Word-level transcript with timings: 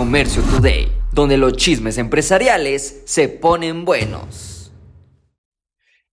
Comercio 0.00 0.42
Today, 0.44 0.90
donde 1.12 1.36
los 1.36 1.52
chismes 1.58 1.98
empresariales 1.98 3.02
se 3.04 3.28
ponen 3.28 3.84
buenos. 3.84 4.72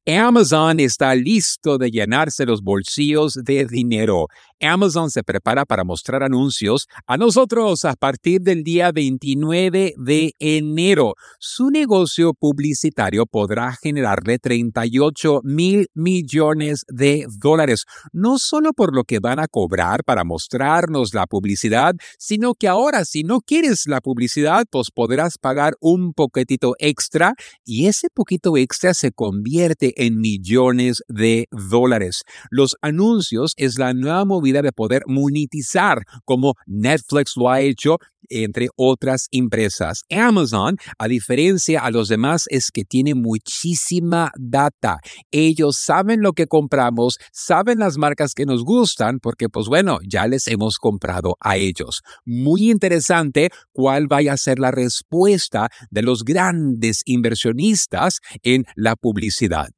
Amazon 0.06 0.82
está 0.82 1.16
listo 1.16 1.78
de 1.78 1.90
llenarse 1.90 2.46
los 2.46 2.62
bolsillos 2.62 3.36
de 3.36 3.66
dinero. 3.66 4.28
Amazon 4.62 5.12
se 5.12 5.24
prepara 5.24 5.66
para 5.66 5.84
mostrar 5.84 6.24
anuncios 6.24 6.88
a 7.06 7.18
nosotros 7.18 7.86
a 7.86 7.96
partir 7.96 8.42
del 8.42 8.64
día 8.64 8.92
29 8.92 9.94
de 9.98 10.34
enero. 10.40 11.14
Su 11.40 11.70
negocio 11.70 12.34
publicitario 12.34 13.26
podrá 13.28 13.74
generarle 13.82 14.40
38 14.40 15.42
mil 15.44 15.88
millones 15.94 16.86
de 16.88 17.28
dólares, 17.38 17.86
no 18.12 18.40
solo 18.40 18.74
por 18.74 18.96
lo 18.96 19.04
que 19.04 19.20
van 19.20 19.40
a 19.40 19.48
cobrar 19.48 20.04
para 20.04 20.24
mostrarnos 20.24 21.14
la 21.14 21.28
publicidad, 21.28 21.94
sino 22.18 22.56
que 22.56 22.68
ahora 22.68 23.06
si 23.06 23.24
no 23.24 23.42
quieres 23.42 23.86
la 23.86 24.02
publicidad, 24.02 24.66
pues 24.72 24.90
podrás 24.92 25.38
pagar 25.38 25.76
un 25.82 26.14
poquitito 26.14 26.74
extra 26.80 27.36
y 27.64 27.86
ese 27.86 28.10
poquito 28.10 28.58
extra 28.58 28.96
se 28.96 29.12
convierte 29.12 30.06
en 30.06 30.20
millones 30.20 31.04
de 31.08 31.48
dólares. 31.52 32.24
Los 32.50 32.76
anuncios 32.82 33.54
es 33.58 33.78
la 33.78 33.94
nueva 33.94 34.26
movida 34.26 34.47
de 34.54 34.72
poder 34.72 35.04
monetizar 35.08 36.04
como 36.26 36.54
Netflix 36.66 37.34
lo 37.36 37.50
ha 37.50 37.62
hecho 37.62 37.98
entre 38.30 38.70
otras 38.76 39.28
empresas. 39.32 40.04
Amazon, 40.10 40.78
a 40.98 41.08
diferencia 41.08 41.82
a 41.82 41.92
los 41.92 42.08
demás, 42.08 42.46
es 42.50 42.72
que 42.72 42.84
tiene 42.84 43.16
muchísima 43.16 44.32
data. 44.38 45.00
Ellos 45.32 45.78
saben 45.80 46.22
lo 46.22 46.34
que 46.34 46.48
compramos, 46.48 47.18
saben 47.32 47.80
las 47.80 47.98
marcas 47.98 48.34
que 48.34 48.46
nos 48.46 48.64
gustan, 48.64 49.20
porque 49.20 49.50
pues 49.50 49.68
bueno, 49.68 50.00
ya 50.08 50.28
les 50.28 50.48
hemos 50.48 50.78
comprado 50.78 51.38
a 51.40 51.58
ellos. 51.58 52.02
Muy 52.26 52.70
interesante 52.70 53.50
cuál 53.72 54.08
vaya 54.08 54.34
a 54.34 54.38
ser 54.38 54.60
la 54.60 54.72
respuesta 54.72 55.70
de 55.90 56.02
los 56.02 56.24
grandes 56.24 57.02
inversionistas 57.06 58.20
en 58.44 58.66
la 58.76 58.96
publicidad. 58.96 59.70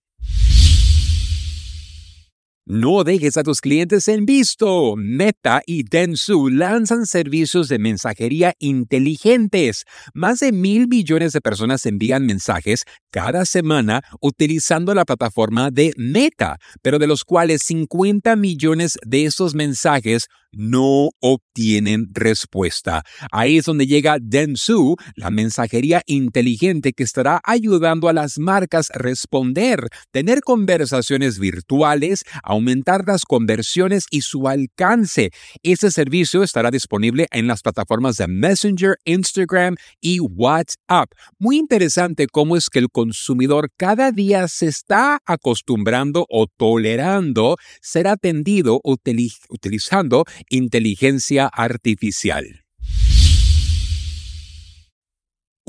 No 2.72 3.04
dejes 3.04 3.36
a 3.36 3.42
tus 3.42 3.62
clientes 3.62 4.08
en 4.08 4.28
visto. 4.28 4.94
Meta 4.96 5.64
y 5.66 5.82
Densu 5.82 6.50
lanzan 6.50 7.08
servicios 7.08 7.68
de 7.68 7.80
mensajería 7.80 8.54
inteligentes. 8.60 9.86
Más 10.14 10.38
de 10.38 10.52
mil 10.52 10.88
millones 10.88 11.34
de 11.34 11.42
personas 11.42 11.88
envían 11.88 12.28
mensajes 12.28 12.84
cada 13.10 13.46
semana 13.46 14.04
utilizando 14.22 14.94
la 14.94 15.04
plataforma 15.04 15.72
de 15.72 15.94
Meta, 15.98 16.60
pero 16.84 17.00
de 17.00 17.08
los 17.08 17.24
cuales 17.24 17.64
50 17.64 18.36
millones 18.36 19.00
de 19.04 19.26
esos 19.26 19.56
mensajes 19.56 20.28
no 20.52 21.10
obtienen 21.20 22.08
respuesta. 22.12 23.04
Ahí 23.32 23.58
es 23.58 23.66
donde 23.66 23.88
llega 23.88 24.18
Densu, 24.22 24.96
la 25.16 25.30
mensajería 25.30 26.02
inteligente 26.06 26.94
que 26.94 27.04
estará 27.04 27.42
ayudando 27.44 28.08
a 28.10 28.14
las 28.14 28.40
marcas 28.40 28.90
a 28.92 28.98
responder, 28.98 29.88
tener 30.12 30.42
conversaciones 30.42 31.40
virtuales, 31.40 32.24
aumentar 32.44 33.04
las 33.06 33.24
conversiones 33.26 34.06
y 34.10 34.22
su 34.22 34.48
alcance. 34.48 35.32
Este 35.64 35.92
servicio 35.92 36.44
estará 36.44 36.72
disponible 36.72 37.28
en 37.32 37.48
las 37.48 37.62
plataformas 37.62 38.18
de 38.18 38.28
Messenger, 38.28 38.98
Instagram 39.06 39.76
y 40.02 40.20
WhatsApp. 40.20 41.12
Muy 41.38 41.58
interesante 41.58 42.28
cómo 42.28 42.58
es 42.58 42.70
que 42.70 42.80
el 42.80 42.90
consumidor 42.90 43.70
cada 43.78 44.12
día 44.12 44.48
se 44.48 44.68
está 44.68 45.20
acostumbrando 45.26 46.26
o 46.30 46.48
tolerando 46.48 47.58
ser 47.82 48.08
atendido 48.08 48.82
utilizando 48.84 50.26
inteligencia 50.50 51.48
artificial. 51.48 52.69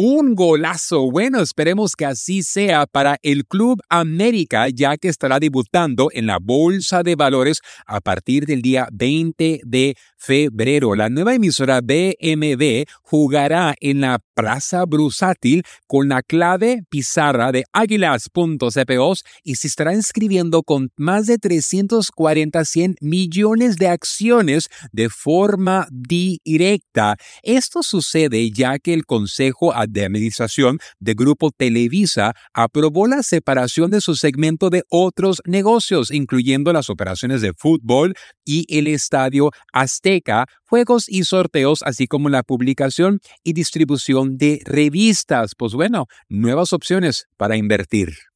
Un 0.03 0.35
golazo. 0.35 1.11
Bueno, 1.11 1.43
esperemos 1.43 1.95
que 1.95 2.07
así 2.07 2.43
sea 2.43 2.87
para 2.87 3.19
el 3.21 3.45
Club 3.45 3.83
América, 3.91 4.71
ya 4.71 4.97
que 4.97 5.09
estará 5.09 5.39
debutando 5.39 6.09
en 6.15 6.25
la 6.25 6.39
Bolsa 6.41 7.03
de 7.03 7.17
Valores 7.17 7.61
a 7.85 8.01
partir 8.01 8.47
del 8.47 8.63
día 8.63 8.89
20 8.95 9.61
de 9.63 9.95
febrero. 10.17 10.95
La 10.95 11.11
nueva 11.11 11.35
emisora 11.35 11.83
BMB 11.83 12.87
jugará 13.03 13.75
en 13.79 14.01
la 14.01 14.21
Plaza 14.35 14.87
Brusátil 14.87 15.65
con 15.87 16.09
la 16.09 16.23
clave 16.23 16.83
pizarra 16.89 17.53
de 17.53 17.65
águilas.cpos 17.73 19.25
y 19.45 19.57
se 19.57 19.67
estará 19.67 19.93
inscribiendo 19.93 20.63
con 20.63 20.91
más 20.97 21.27
de 21.27 21.37
340 21.37 22.65
100 22.65 22.97
millones 23.03 23.77
de 23.77 23.89
acciones 23.89 24.69
de 24.93 25.11
forma 25.11 25.89
directa. 25.91 27.17
Esto 27.43 27.83
sucede 27.83 28.51
ya 28.51 28.79
que 28.79 28.95
el 28.95 29.05
Consejo 29.05 29.75
de 29.93 30.05
Administración 30.05 30.79
de 30.99 31.15
Grupo 31.15 31.51
Televisa 31.51 32.35
aprobó 32.53 33.07
la 33.07 33.23
separación 33.23 33.91
de 33.91 34.01
su 34.01 34.15
segmento 34.15 34.71
de 34.71 34.83
otros 34.89 35.43
negocios, 35.45 36.11
incluyendo 36.11 36.73
las 36.73 36.91
operaciones 36.91 37.41
de 37.41 37.53
fútbol 37.57 38.15
y 38.45 38.67
el 38.77 38.87
estadio 38.87 39.51
Azteca, 39.73 40.47
juegos 40.65 41.09
y 41.09 41.25
sorteos, 41.25 41.83
así 41.85 42.07
como 42.07 42.29
la 42.29 42.43
publicación 42.43 43.21
y 43.45 43.53
distribución 43.53 44.37
de 44.37 44.61
revistas. 44.65 45.55
Pues 45.57 45.75
bueno, 45.75 46.07
nuevas 46.29 46.73
opciones 46.73 47.27
para 47.37 47.57
invertir. 47.57 48.30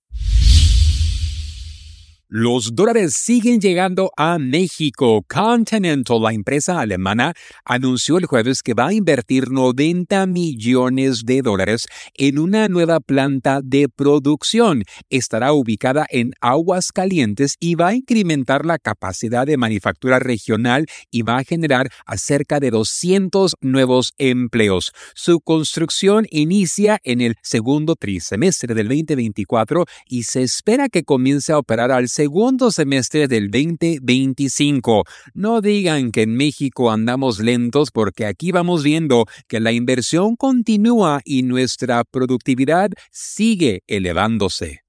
Los 2.36 2.74
dólares 2.74 3.14
siguen 3.14 3.60
llegando 3.60 4.10
a 4.16 4.40
México. 4.40 5.24
Continental, 5.28 6.20
la 6.20 6.32
empresa 6.32 6.80
alemana, 6.80 7.32
anunció 7.64 8.18
el 8.18 8.26
jueves 8.26 8.60
que 8.60 8.74
va 8.74 8.88
a 8.88 8.92
invertir 8.92 9.52
90 9.52 10.26
millones 10.26 11.22
de 11.26 11.42
dólares 11.42 11.86
en 12.12 12.40
una 12.40 12.66
nueva 12.66 12.98
planta 12.98 13.60
de 13.62 13.88
producción. 13.88 14.82
Estará 15.10 15.52
ubicada 15.52 16.08
en 16.10 16.32
Aguas 16.40 16.90
Calientes 16.90 17.54
y 17.60 17.76
va 17.76 17.90
a 17.90 17.94
incrementar 17.94 18.66
la 18.66 18.80
capacidad 18.80 19.46
de 19.46 19.56
manufactura 19.56 20.18
regional 20.18 20.86
y 21.12 21.22
va 21.22 21.36
a 21.36 21.44
generar 21.44 21.88
cerca 22.16 22.58
de 22.58 22.72
200 22.72 23.54
nuevos 23.60 24.12
empleos. 24.18 24.90
Su 25.14 25.38
construcción 25.38 26.26
inicia 26.30 26.98
en 27.04 27.20
el 27.20 27.36
segundo 27.44 27.94
trimestre 27.94 28.74
del 28.74 28.88
2024 28.88 29.84
y 30.08 30.24
se 30.24 30.42
espera 30.42 30.88
que 30.88 31.04
comience 31.04 31.52
a 31.52 31.58
operar 31.58 31.92
al 31.92 32.08
segundo 32.08 32.23
semestre 32.70 33.28
del 33.28 33.50
2025. 33.50 35.04
No 35.34 35.60
digan 35.60 36.10
que 36.10 36.22
en 36.22 36.36
México 36.36 36.90
andamos 36.90 37.38
lentos 37.38 37.90
porque 37.90 38.26
aquí 38.26 38.52
vamos 38.52 38.82
viendo 38.82 39.26
que 39.48 39.60
la 39.60 39.72
inversión 39.72 40.36
continúa 40.36 41.20
y 41.24 41.42
nuestra 41.42 42.04
productividad 42.04 42.90
sigue 43.10 43.82
elevándose. 43.86 44.80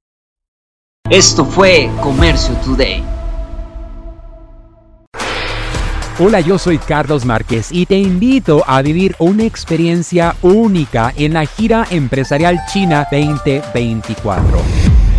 Esto 1.10 1.46
fue 1.46 1.90
Comercio 2.02 2.56
Today. 2.66 3.04
Hola, 6.18 6.40
yo 6.40 6.58
soy 6.58 6.78
Carlos 6.78 7.26
Márquez 7.26 7.68
y 7.72 7.86
te 7.86 7.98
invito 7.98 8.64
a 8.68 8.82
vivir 8.82 9.16
una 9.20 9.44
experiencia 9.44 10.36
única 10.42 11.14
en 11.18 11.34
la 11.34 11.46
gira 11.46 11.86
empresarial 11.92 12.58
China 12.72 13.06
2024 13.12 14.85